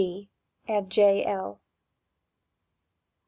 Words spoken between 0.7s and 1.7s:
J. L—.